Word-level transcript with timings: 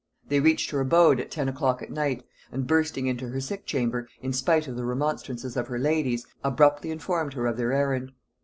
They 0.29 0.39
reached 0.39 0.71
her 0.71 0.79
abode 0.79 1.19
at 1.19 1.29
ten 1.29 1.47
o'clock 1.47 1.83
at 1.83 1.91
night, 1.91 2.23
and 2.51 2.65
bursting 2.65 3.05
into 3.05 3.27
her 3.29 3.39
sick 3.39 3.67
chamber, 3.67 4.09
in 4.23 4.33
spite 4.33 4.67
of 4.67 4.75
the 4.75 4.83
remonstrances 4.83 5.55
of 5.55 5.67
her 5.67 5.77
ladies, 5.77 6.25
abruptly 6.43 6.89
informed 6.89 7.33
her 7.33 7.45
of 7.45 7.55
their 7.55 7.71
errand. 7.71 8.11